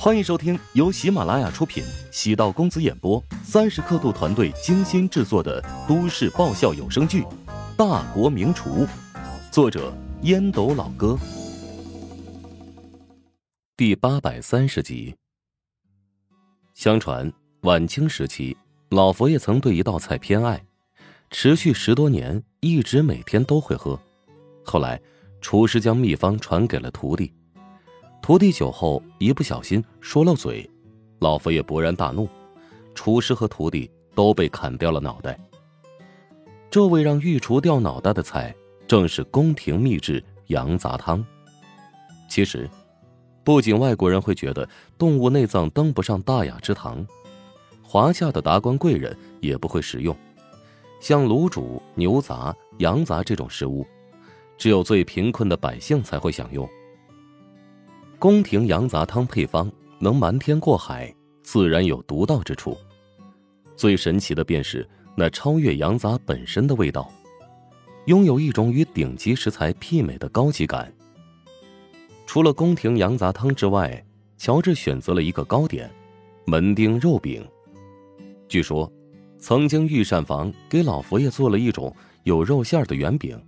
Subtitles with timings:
[0.00, 7.22] 欢迎收听由喜马拉雅出品、喜道公子演播、三十刻度团队精心制作的都市爆笑有声剧
[7.76, 8.86] 《大国名厨》，
[9.50, 9.92] 作者
[10.22, 11.18] 烟斗老哥，
[13.76, 15.12] 第八百三十集。
[16.74, 17.30] 相传
[17.62, 18.56] 晚清时期，
[18.90, 20.64] 老佛爷曾对一道菜偏爱，
[21.32, 23.98] 持续十多年，一直每天都会喝。
[24.64, 25.00] 后来，
[25.40, 27.32] 厨师将秘方传给了徒弟。
[28.20, 30.68] 徒弟酒后一不小心说漏嘴，
[31.20, 32.28] 老佛爷勃然大怒，
[32.94, 35.38] 厨师和徒弟都被砍掉了脑袋。
[36.70, 38.54] 这位让御厨掉脑袋的菜，
[38.86, 41.24] 正是宫廷秘制羊杂汤。
[42.28, 42.68] 其实，
[43.42, 47.06] 不仅外国人会觉得动物内脏登不上大雅之堂，
[47.82, 50.14] 华夏的达官贵人也不会食用。
[51.00, 53.86] 像卤煮、牛杂、羊杂这种食物，
[54.58, 56.68] 只有最贫困的百姓才会享用。
[58.18, 61.14] 宫廷羊杂汤配方能瞒天过海，
[61.44, 62.76] 自然有独到之处。
[63.76, 67.08] 最神奇的便是那超越羊杂本身的味道，
[68.06, 70.92] 拥有一种与顶级食材媲美的高级感。
[72.26, 74.04] 除了宫廷羊杂汤之外，
[74.36, 75.88] 乔治选择了一个糕点——
[76.44, 77.46] 门钉肉饼。
[78.48, 78.92] 据说，
[79.38, 81.94] 曾经御膳房给老佛爷做了一种
[82.24, 83.40] 有肉馅的圆饼，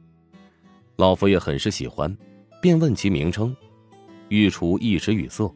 [0.94, 2.16] 老佛爷很是喜欢，
[2.62, 3.54] 便问其名称。
[4.30, 5.52] 御厨一时语塞，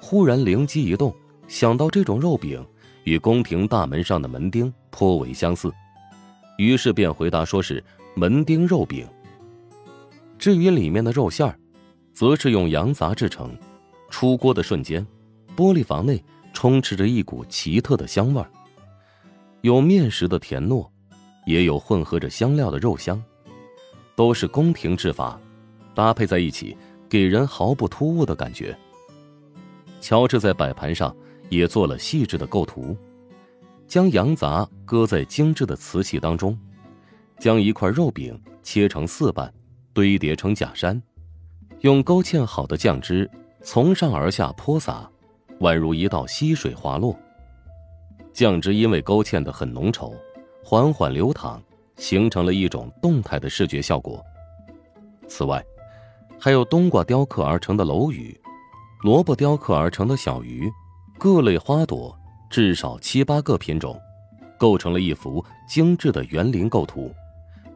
[0.00, 1.14] 忽然灵机一动，
[1.48, 2.64] 想到这种肉饼
[3.02, 5.72] 与宫廷大门上的门钉颇为相似，
[6.56, 7.82] 于是便回答说是
[8.14, 9.06] 门钉肉饼。
[10.38, 11.58] 至于里面的肉馅儿，
[12.14, 13.54] 则是用羊杂制成。
[14.08, 15.04] 出锅的瞬间，
[15.56, 18.48] 玻璃房内充斥着一股奇特的香味儿，
[19.62, 20.88] 有面食的甜糯，
[21.44, 23.20] 也有混合着香料的肉香，
[24.14, 25.40] 都是宫廷制法，
[25.92, 26.76] 搭配在一起。
[27.10, 28.74] 给人毫不突兀的感觉。
[30.00, 31.14] 乔治在摆盘上
[31.48, 32.96] 也做了细致的构图，
[33.88, 36.56] 将羊杂搁在精致的瓷器当中，
[37.38, 39.52] 将一块肉饼切成四瓣，
[39.92, 41.02] 堆叠成假山，
[41.80, 43.28] 用勾芡好的酱汁
[43.62, 45.10] 从上而下泼洒，
[45.58, 47.18] 宛如一道溪水滑落。
[48.32, 50.14] 酱汁因为勾芡的很浓稠，
[50.64, 51.60] 缓缓流淌，
[51.96, 54.24] 形成了一种动态的视觉效果。
[55.26, 55.62] 此外，
[56.42, 58.34] 还有冬瓜雕刻而成的楼宇，
[59.02, 60.72] 萝卜雕刻而成的小鱼，
[61.18, 62.18] 各类花朵
[62.48, 64.00] 至少七八个品种，
[64.58, 67.12] 构成了一幅精致的园林构图，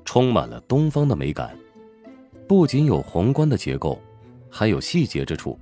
[0.02, 1.54] 充满了东方的美感。
[2.48, 4.00] 不仅有宏观的结构，
[4.48, 5.60] 还有细节之处。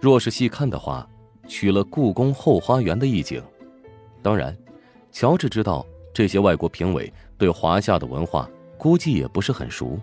[0.00, 1.06] 若是细看的话，
[1.46, 3.42] 取了故宫后花园的意境。
[4.22, 4.56] 当然，
[5.12, 8.48] 乔治知道这些外国评委对华夏的文化
[8.78, 10.00] 估计也不是很熟。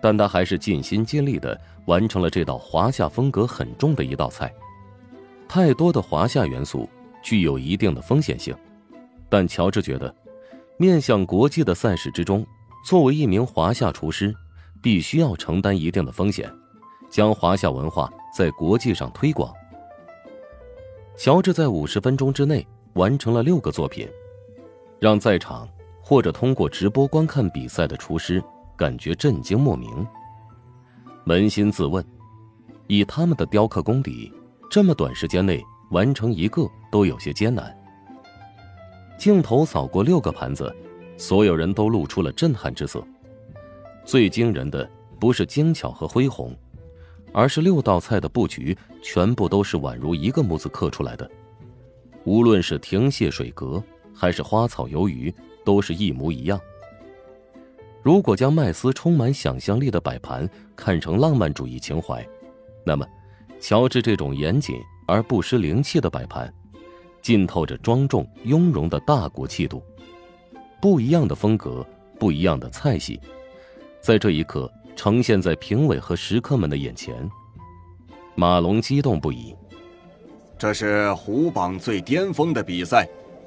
[0.00, 4.52] 但他还是尽心尽力的完成了这道华夏风格很重的一道菜。
[5.48, 6.88] 太多的华夏元素
[7.22, 8.54] 具有一定的风险性，
[9.28, 10.14] 但乔治觉得，
[10.76, 12.46] 面向国际的赛事之中，
[12.84, 14.34] 作为一名华夏厨师，
[14.82, 16.52] 必须要承担一定的风险，
[17.08, 19.52] 将华夏文化在国际上推广。
[21.16, 24.08] 乔治在五十分钟之内完成了六个作品，
[25.00, 25.68] 让在场
[26.02, 28.42] 或者通过直播观看比赛的厨师。
[28.76, 30.06] 感觉震惊莫名，
[31.24, 32.04] 扪心自问，
[32.86, 34.30] 以他们的雕刻功底，
[34.70, 37.74] 这么短时间内完成一个都有些艰难。
[39.18, 40.74] 镜头扫过六个盘子，
[41.16, 43.02] 所有人都露出了震撼之色。
[44.04, 44.88] 最惊人的
[45.18, 46.54] 不是精巧和恢宏，
[47.32, 51.28] 而是六道菜的布局全部都是宛如一个模子刻出来的，
[52.24, 53.82] 无论是亭榭水阁
[54.14, 56.60] 还是花草游鱼，都是一模一样。
[58.06, 62.24] 如果将麦斯充满想象力的摆盘看成浪漫主义情怀，
[62.84, 63.04] 那么，
[63.58, 64.76] 乔治这种严谨
[65.08, 66.54] 而不失灵气的摆盘，
[67.20, 69.82] 浸透着庄重雍容的大国气度。
[70.80, 71.84] 不一样的风格，
[72.16, 73.20] 不一样的菜系，
[74.00, 77.28] 在这一刻呈现在评委和食客们的眼前。
[78.36, 79.52] 马龙激动不已。
[80.56, 83.04] 这是虎榜最巅峰的比赛，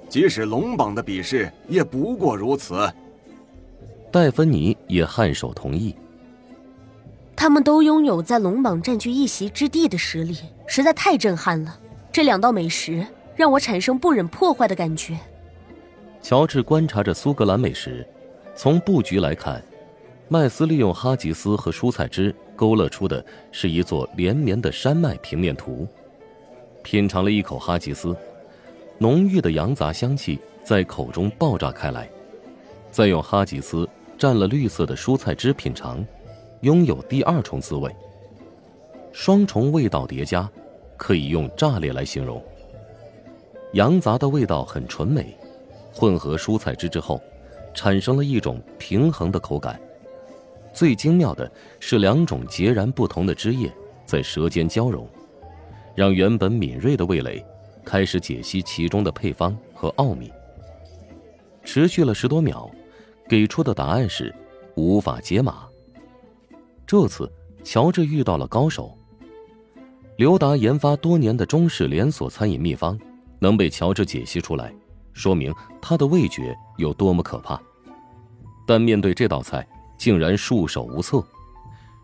[0.09, 2.75] 即使龙榜的比试也不过如此。
[4.11, 5.95] 戴芬妮也颔首同意。
[7.35, 11.79] 他们都拥有在龙榜占据一席之地的实力，实在太震撼了。
[12.11, 15.17] 这两道美食让我产生不忍破坏的感觉。
[16.21, 18.05] 乔治观察着苏格兰美食，
[18.55, 19.63] 从布局来看，
[20.27, 25.87] 麦斯利用哈吉斯和蔬菜汁勾勒出的是一座连绵的山脉平面图。
[26.83, 28.13] 品尝了一口哈吉斯，
[28.97, 32.09] 浓郁的羊杂香气在口中爆炸开来，
[32.91, 33.87] 再用哈吉斯。
[34.19, 36.05] 蘸了绿色的蔬菜汁品尝，
[36.59, 37.89] 拥有第二重滋味。
[39.13, 40.47] 双重味道叠加，
[40.97, 42.43] 可以用炸裂来形容。
[43.73, 45.33] 羊杂的味道很纯美，
[45.93, 47.21] 混合蔬菜汁之后，
[47.73, 49.79] 产生了一种平衡的口感。
[50.73, 51.49] 最精妙的
[51.79, 53.71] 是两种截然不同的汁液
[54.05, 55.07] 在舌尖交融，
[55.95, 57.43] 让原本敏锐的味蕾
[57.85, 60.29] 开始解析其中的配方和奥秘。
[61.63, 62.69] 持续了十多秒，
[63.29, 64.33] 给出的答案是
[64.75, 65.67] 无法解码。
[66.87, 67.31] 这次
[67.63, 68.97] 乔治遇到了高手。
[70.17, 72.99] 刘达研发多年的中式连锁餐饮秘方，
[73.37, 74.73] 能被乔治解析出来，
[75.13, 77.61] 说明他的味觉有多么可怕。
[78.65, 79.65] 但面对这道菜，
[79.95, 81.23] 竟然束手无策，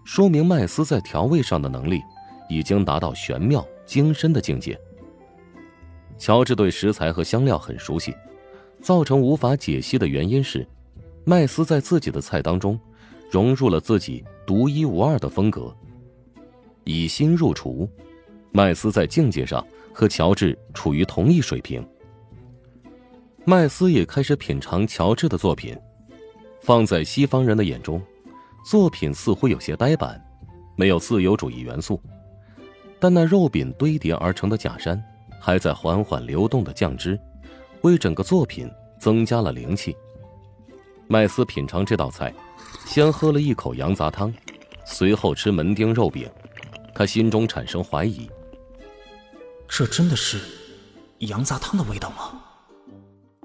[0.04, 2.00] 说明麦斯在调味上的能力
[2.48, 4.80] 已经达到玄妙精深的境界。
[6.20, 8.14] 乔治对食材和香料很熟悉。
[8.82, 10.68] 造成无法解析的原因是，
[11.28, 12.80] 麦斯在自己的菜当中
[13.32, 15.76] 融入了自己独一无二的风格。
[16.84, 17.90] 以心入厨，
[18.52, 21.84] 麦斯在境界上和乔治处于同一水平。
[23.44, 25.76] 麦斯也开始品尝乔治的作品，
[26.62, 28.00] 放在西方人的眼中，
[28.64, 30.24] 作品似乎有些呆板，
[30.76, 32.00] 没有自由主义元素。
[33.00, 35.04] 但那肉饼堆叠而成的假山，
[35.40, 37.20] 还在缓缓流动的酱汁。
[37.82, 38.70] 为整个作品
[39.00, 39.96] 增加了灵气。
[41.08, 42.34] 麦斯品尝这道菜，
[42.86, 44.34] 先喝了一口羊杂汤，
[44.86, 46.30] 随后吃门钉肉饼。
[46.94, 48.30] 他心中产生怀疑：
[49.68, 50.40] 这真的是
[51.20, 52.42] 羊杂汤的味道吗？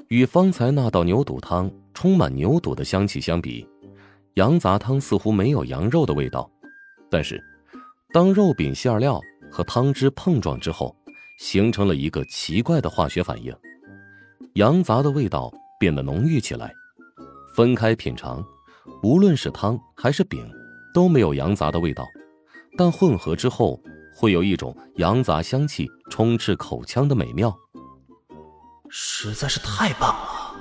[0.08, 3.68] 与方才那道牛肚汤充满牛肚的香气相比，
[4.34, 6.50] 羊杂汤似乎没有羊肉的味道。
[7.10, 7.42] 但是，
[8.12, 9.20] 当肉饼馅料
[9.50, 10.96] 和汤汁碰撞之后，
[11.38, 13.54] 形成了一个奇怪的化学反应。
[14.54, 16.72] 羊杂的味道变得浓郁起来，
[17.60, 18.42] 分开品尝，
[19.02, 20.50] 无论是汤还是饼，
[20.94, 22.08] 都没有羊杂的味道，
[22.74, 23.78] 但混合之后，
[24.16, 27.54] 会有一种羊杂香气充斥口腔的美妙，
[28.88, 30.56] 实在是太棒了。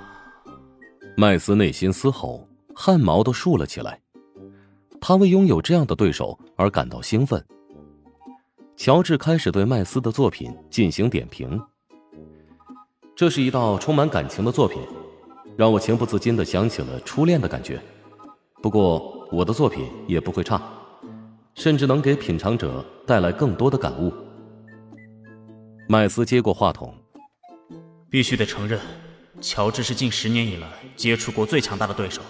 [1.16, 4.02] 麦斯内心嘶吼，汗毛都竖了起来，
[5.00, 7.42] 他为拥有这样的对手而感到兴奋。
[8.76, 11.58] 乔治开始对麦斯的作品进行点评。
[13.16, 14.82] 这是一道充满感情的作品，
[15.60, 17.82] 让我情不自禁的想起了初恋的感觉。
[18.62, 20.62] 不过我的作品也不会差，
[21.54, 24.10] 甚至能给品尝者带来更多的感悟。
[25.90, 26.96] 麦斯接过话筒，
[28.10, 28.80] 必须得承认，
[29.42, 32.22] 乔治是近十年以来接触过最强大的对手。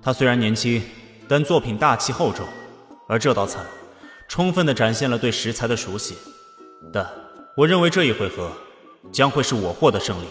[0.00, 0.80] 他虽然年轻，
[1.28, 2.46] 但作品大气厚重，
[3.06, 3.60] 而这道菜
[4.26, 6.14] 充分的展现了对食材的熟悉。
[6.94, 7.06] 但
[7.58, 8.50] 我认为这一回合。
[9.12, 10.26] 将会是我获得胜利。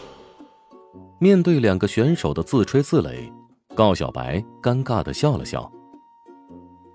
[1.20, 3.32] 面对两个选手的自吹自擂，
[3.74, 5.72] 高小白尴尬的笑了笑。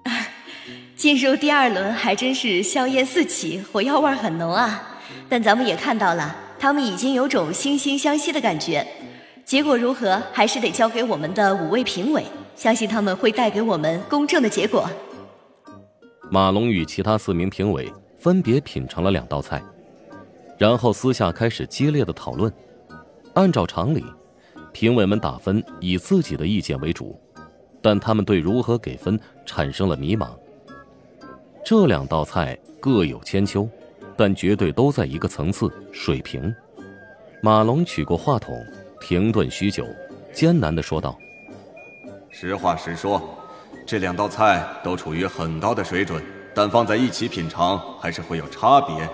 [0.94, 5.00] 进入第二轮还真是硝烟四起，火药味很浓啊！
[5.28, 8.86] 但咱们也看到了，他们已经有种惺惺相惜的感觉。
[9.44, 12.24] 结果如何，还是得交给我们的五位评委，
[12.54, 14.88] 相信他们会带给我们公正的结果。
[16.30, 19.60] 马龙与其他四名评委分别品尝了两道菜。
[20.56, 22.52] 然后私下开始激烈的讨论。
[23.34, 24.05] 按照常理，
[24.73, 27.19] 评委们打分以自己的意见为主，
[27.81, 30.29] 但他们对如何给分产生了迷茫。
[31.64, 33.67] 这两道菜各有千秋，
[34.17, 36.55] 但绝对都在一个层次水平。
[37.41, 38.55] 马龙取过话筒，
[39.01, 39.86] 停顿许久，
[40.32, 41.17] 艰难地说道
[42.31, 43.22] ：“实话实说，
[43.86, 46.22] 这两道菜都处于很高的水准，
[46.55, 49.08] 但放在一起品尝还是会有差别。”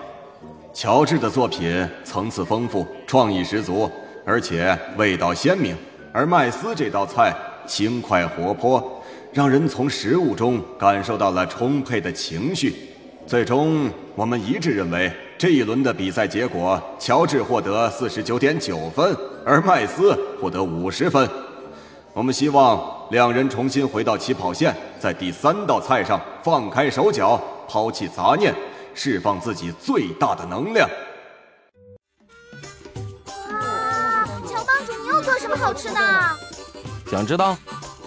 [0.71, 3.89] 乔治的作品层次丰富，创意十足，
[4.29, 5.73] 而且味道鲜明；
[6.13, 7.33] 而麦斯这道菜
[7.65, 12.75] 轻快活泼，让人从食物中感受到了充沛的情绪。
[13.25, 21.27] 最终，我们一致认为这一轮的比赛结果，乔治获得四十九点九分，而麦斯获得五十分。
[22.13, 28.53] 我们希望两人重新回到起跑线，在第三道菜上放开手脚，抛弃杂念。
[28.93, 30.87] 释放自己最大的能量。
[35.49, 35.99] 么好吃呢？
[37.09, 37.57] 想知道？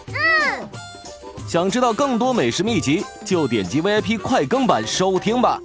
[0.08, 0.68] 嗯。
[1.49, 5.61] 想知道更多美食秘籍，就点击 VIP 快更版收听吧。